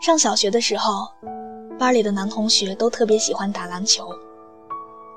[0.00, 1.06] 上小学的时候，
[1.78, 4.08] 班里的男同学都特别喜欢打篮球，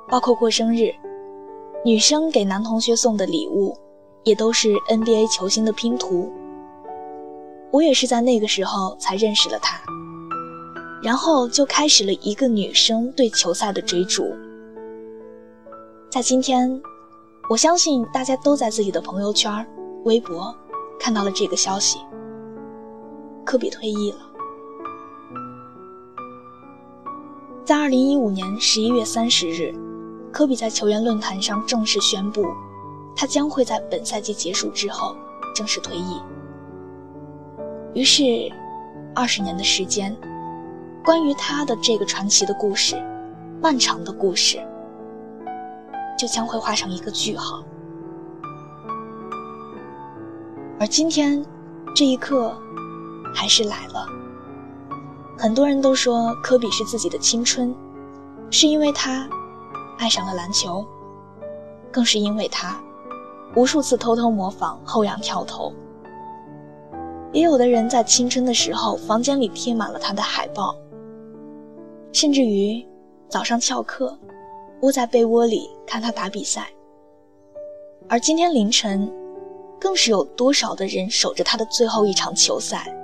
[0.09, 0.93] 包括过生日，
[1.85, 3.73] 女生给男同学送的礼物
[4.25, 6.29] 也都是 NBA 球星的拼图。
[7.71, 9.81] 我也是在那个时候才认识了他，
[11.01, 14.35] 然后就开始了一个女生对球赛的追逐。
[16.11, 16.81] 在今天，
[17.49, 19.65] 我相信大家都在自己的朋友圈、
[20.03, 20.53] 微博
[20.99, 21.99] 看到了这个消息：
[23.45, 24.17] 科比退役了。
[27.65, 29.73] 在二零一五年十一月三十日，
[30.33, 32.45] 科比在球员论坛上正式宣布，
[33.15, 35.15] 他将会在本赛季结束之后
[35.55, 36.21] 正式退役。
[37.93, 38.51] 于是，
[39.15, 40.13] 二十年的时间，
[41.05, 43.01] 关于他的这个传奇的故事，
[43.61, 44.59] 漫长的故事，
[46.19, 47.63] 就将会画上一个句号。
[50.81, 51.45] 而今天，
[51.95, 52.53] 这一刻，
[53.33, 54.05] 还是来了。
[55.37, 57.75] 很多人都说科比是自己的青春，
[58.49, 59.27] 是因为他
[59.97, 60.85] 爱上了篮球，
[61.91, 62.81] 更是因为他
[63.55, 65.73] 无数次偷偷模仿后仰跳投。
[67.31, 70.75] 也有的人在青春的时候，房间里贴满了他的海报，
[72.11, 72.85] 甚至于
[73.27, 74.15] 早上翘课，
[74.81, 76.69] 窝在被窝里看他打比赛。
[78.07, 79.11] 而今天凌晨，
[79.79, 82.95] 更是有多少的人守着他的最后一场球赛，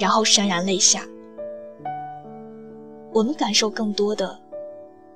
[0.00, 1.06] 然后潸然泪下。
[3.14, 4.36] 我们感受更多的，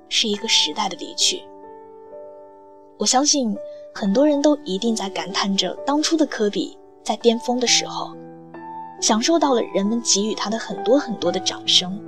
[0.07, 1.43] 是一个时代的离去。
[2.97, 3.53] 我相信
[3.93, 8.15] 很多人都一定在感叹着，当初的科比在巅峰的时候，
[9.01, 11.99] 享受到了人们给予他的很多很多的掌声，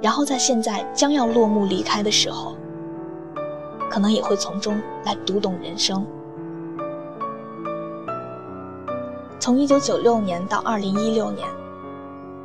[0.00, 2.56] 然后在现在将要落幕离开的时候，
[3.90, 6.06] 可能也会从中来读懂人生。
[9.40, 11.63] 从一九九六年到二零一六年。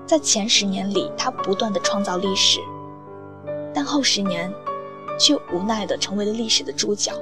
[0.09, 2.59] 在前十年里，他不断的创造历史，
[3.72, 4.52] 但后十年，
[5.20, 7.14] 却无奈的成为了历史的主角。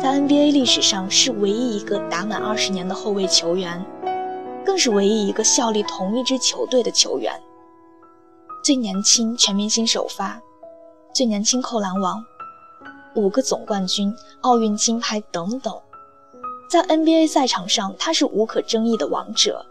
[0.00, 3.84] 在 NBA 历史上，是唯一一个打满二十年的后卫球员，
[4.64, 7.34] 更是唯一一个效力同一支球队的球员。
[8.62, 10.40] 最年轻全明星首发，
[11.12, 12.24] 最年轻扣篮王，
[13.16, 15.74] 五个总冠军、奥运金牌等等，
[16.70, 19.66] 在 NBA 赛场上，他是无可争议的王者。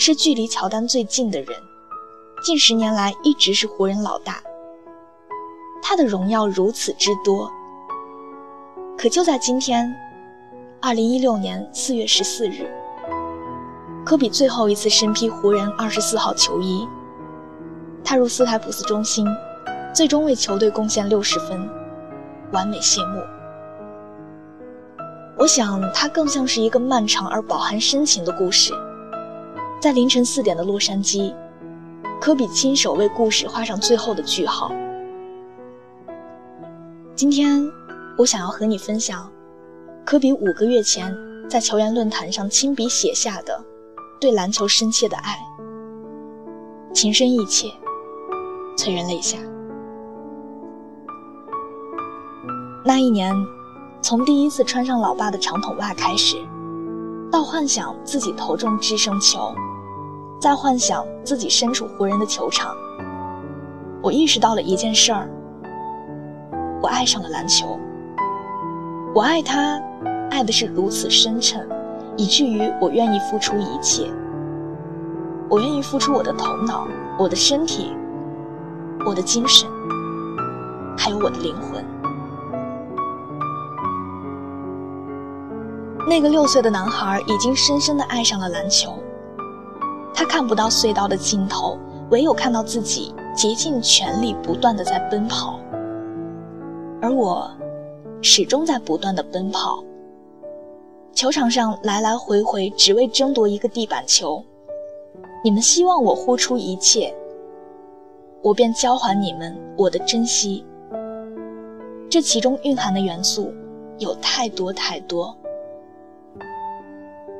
[0.00, 1.60] 是距离乔丹最近的人，
[2.40, 4.40] 近十年来一直是湖人老大。
[5.82, 7.50] 他的荣耀如此之多，
[8.96, 9.92] 可就在今天，
[10.80, 12.70] 二零一六年四月十四日，
[14.06, 16.86] 科比最后一次身披湖人二十四号球衣，
[18.04, 19.26] 踏入斯台普斯中心，
[19.92, 21.68] 最终为球队贡献六十分，
[22.52, 23.20] 完美谢幕。
[25.36, 28.72] 我想，它更像是一个漫长而饱含深情的故事。
[29.80, 31.32] 在凌晨四点的洛杉矶，
[32.20, 34.72] 科比亲手为故事画上最后的句号。
[37.14, 37.64] 今天，
[38.16, 39.30] 我想要和你分享，
[40.04, 41.16] 科比五个月前
[41.48, 43.64] 在球员论坛上亲笔写下的
[44.20, 45.38] 对篮球深切的爱，
[46.92, 47.72] 情深意切，
[48.76, 49.38] 催人泪下。
[52.84, 53.32] 那一年，
[54.02, 56.36] 从第一次穿上老爸的长筒袜开始，
[57.30, 59.54] 到幻想自己投中制胜球。
[60.40, 62.72] 在幻想自己身处湖人的球场，
[64.00, 65.28] 我意识到了一件事儿：
[66.80, 67.76] 我爱上了篮球。
[69.12, 69.82] 我爱他，
[70.30, 71.68] 爱的是如此深沉，
[72.16, 74.08] 以至于我愿意付出一切。
[75.48, 76.86] 我愿意付出我的头脑、
[77.18, 77.92] 我的身体、
[79.04, 79.68] 我的精神，
[80.96, 81.84] 还有我的灵魂。
[86.06, 88.96] 那个六岁的男孩已经深深地爱上了篮球。
[90.18, 91.78] 他看不到隧道的尽头，
[92.10, 95.60] 唯有看到自己竭尽全力、不断的在奔跑。
[97.00, 97.48] 而我，
[98.20, 99.80] 始终在不断的奔跑。
[101.12, 104.42] 球场上来来回回，只为争夺一个地板球。
[105.44, 107.14] 你们希望我付出一切，
[108.42, 110.66] 我便交还你们我的珍惜。
[112.10, 113.54] 这其中蕴含的元素
[113.98, 115.32] 有太多太多。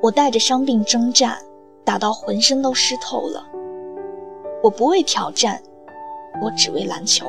[0.00, 1.36] 我带着伤病征战。
[1.88, 3.42] 打到浑身都湿透了。
[4.62, 5.58] 我不为挑战，
[6.42, 7.24] 我只为篮球。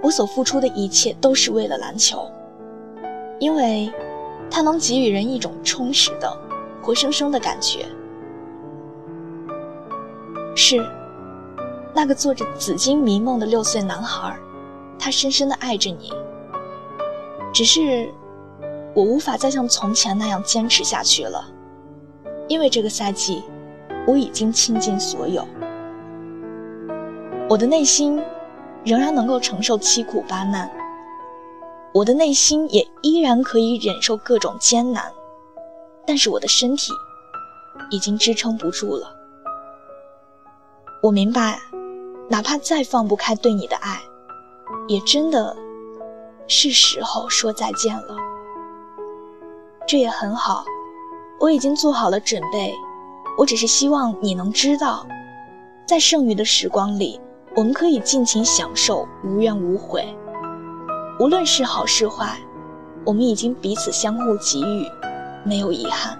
[0.00, 2.24] 我所付出的一切都是为了篮球，
[3.40, 3.92] 因为
[4.48, 6.32] 它能给予人一种充实的、
[6.80, 7.84] 活生生的感觉。
[10.54, 10.76] 是
[11.92, 14.38] 那个做着紫金迷梦的六岁男孩，
[15.00, 16.12] 他深深的爱着你。
[17.52, 18.08] 只是
[18.94, 21.44] 我无法再像从前那样坚持下去了。
[22.48, 23.42] 因为这个赛季，
[24.06, 25.46] 我已经倾尽所有，
[27.48, 28.22] 我的内心
[28.84, 30.70] 仍然能够承受七苦八难，
[31.92, 35.12] 我的内心也依然可以忍受各种艰难，
[36.06, 36.92] 但是我的身体
[37.90, 39.12] 已经支撑不住了。
[41.02, 41.58] 我明白，
[42.28, 44.00] 哪怕再放不开对你的爱，
[44.86, 45.56] 也真的
[46.46, 48.16] 是时候说再见了。
[49.86, 50.64] 这也很好。
[51.46, 52.74] 我已经做好了准备，
[53.38, 55.06] 我只是希望你能知道，
[55.86, 57.20] 在剩余的时光里，
[57.54, 60.04] 我们可以尽情享受，无怨无悔。
[61.20, 62.36] 无论是好是坏，
[63.04, 64.90] 我们已经彼此相互给予，
[65.44, 66.18] 没有遗憾。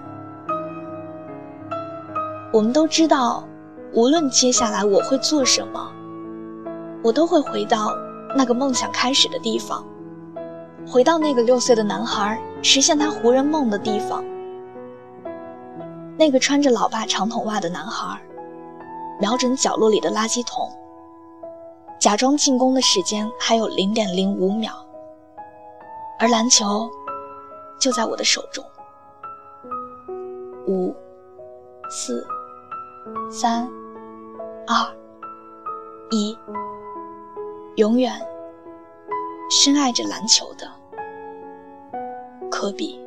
[2.53, 3.43] 我们都知道，
[3.91, 5.91] 无论接下来我会做什么，
[7.03, 7.93] 我都会回到
[8.33, 9.85] 那个梦想开始的地方，
[10.89, 14.23] 回到那个六岁的男孩实现他湖人梦的地方。
[16.17, 18.19] 那个穿着老爸长筒袜的男孩，
[19.19, 20.67] 瞄准角落里的垃圾桶，
[21.99, 24.73] 假装进攻的时间还有零点零五秒，
[26.17, 26.89] 而篮球
[27.79, 28.65] 就在我的手中。
[30.67, 30.93] 五、
[31.89, 32.25] 四、
[33.31, 33.69] 三、
[34.65, 34.75] 二、
[36.09, 36.35] 一，
[37.75, 38.11] 永远
[39.51, 40.67] 深爱着篮球的
[42.49, 43.06] 科比。